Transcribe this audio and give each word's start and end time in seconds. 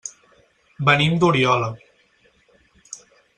Venim 0.87 1.17
d'Oriola. 1.23 1.69